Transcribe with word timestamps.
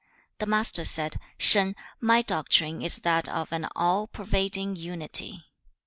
The 0.39 0.47
Master 0.47 0.83
said, 0.83 1.19
'Shan, 1.37 1.75
my 1.99 2.23
doctrine 2.23 2.81
is 2.81 2.97
that 3.03 3.29
of 3.29 3.51
an 3.51 3.67
all 3.75 4.07
pervading 4.07 4.75
unity.' 4.75 5.43